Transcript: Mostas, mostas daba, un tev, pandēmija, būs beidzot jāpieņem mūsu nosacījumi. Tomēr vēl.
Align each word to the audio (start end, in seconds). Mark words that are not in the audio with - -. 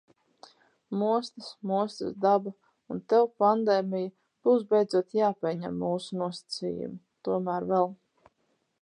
Mostas, 1.01 1.47
mostas 1.73 2.15
daba, 2.25 2.55
un 2.93 3.03
tev, 3.13 3.29
pandēmija, 3.43 4.11
būs 4.49 4.67
beidzot 4.75 5.15
jāpieņem 5.21 5.79
mūsu 5.85 6.21
nosacījumi. 6.23 7.01
Tomēr 7.29 7.71
vēl. 7.75 7.93